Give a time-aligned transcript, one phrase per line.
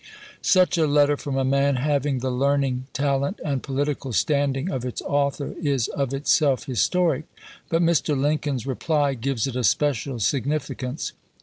[0.41, 4.99] Such a letter, from a man having the learning, talent, and political standing of its
[5.03, 7.25] author, is of itself historic;
[7.69, 8.19] but Mr.
[8.19, 11.11] Lincoln's reply gives it a special significance.